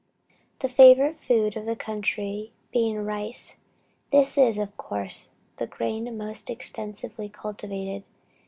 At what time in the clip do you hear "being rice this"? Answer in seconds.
2.73-4.35